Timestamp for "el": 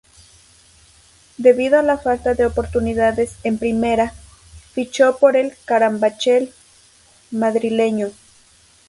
5.37-5.55